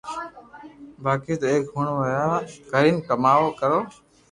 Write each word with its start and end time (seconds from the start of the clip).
بائي 1.03 1.33
تو 1.41 1.45
ايڪ 1.51 1.65
ھڻ 1.75 1.87
ويوا 1.99 2.33
ڪرين 2.71 2.95
ڪاوُ 3.07 3.45
ڪرو 3.59 3.79